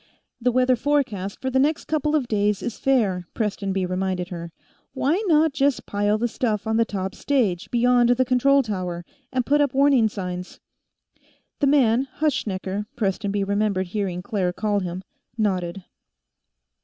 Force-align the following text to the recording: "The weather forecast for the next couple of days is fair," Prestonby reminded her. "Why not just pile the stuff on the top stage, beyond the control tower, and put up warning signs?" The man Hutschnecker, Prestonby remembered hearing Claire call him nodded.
"The 0.41 0.51
weather 0.51 0.75
forecast 0.75 1.39
for 1.43 1.51
the 1.51 1.59
next 1.59 1.85
couple 1.85 2.15
of 2.15 2.27
days 2.27 2.63
is 2.63 2.79
fair," 2.79 3.27
Prestonby 3.35 3.85
reminded 3.85 4.29
her. 4.29 4.51
"Why 4.95 5.21
not 5.27 5.53
just 5.53 5.85
pile 5.85 6.17
the 6.17 6.27
stuff 6.27 6.65
on 6.65 6.77
the 6.77 6.85
top 6.85 7.13
stage, 7.13 7.69
beyond 7.69 8.09
the 8.09 8.25
control 8.25 8.63
tower, 8.63 9.05
and 9.31 9.45
put 9.45 9.61
up 9.61 9.75
warning 9.75 10.09
signs?" 10.09 10.59
The 11.59 11.67
man 11.67 12.07
Hutschnecker, 12.17 12.87
Prestonby 12.95 13.43
remembered 13.43 13.89
hearing 13.89 14.23
Claire 14.23 14.53
call 14.53 14.79
him 14.79 15.03
nodded. 15.37 15.83